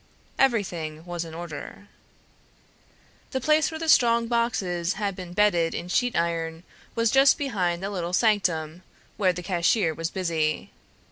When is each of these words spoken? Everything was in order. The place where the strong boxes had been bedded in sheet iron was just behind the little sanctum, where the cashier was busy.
Everything 0.39 1.05
was 1.05 1.23
in 1.23 1.35
order. 1.35 1.87
The 3.29 3.39
place 3.39 3.69
where 3.69 3.77
the 3.79 3.87
strong 3.87 4.25
boxes 4.25 4.93
had 4.93 5.15
been 5.15 5.33
bedded 5.33 5.75
in 5.75 5.89
sheet 5.89 6.15
iron 6.15 6.63
was 6.95 7.11
just 7.11 7.37
behind 7.37 7.83
the 7.83 7.89
little 7.91 8.11
sanctum, 8.11 8.81
where 9.17 9.31
the 9.31 9.43
cashier 9.43 9.93
was 9.93 10.09
busy. 10.09 10.71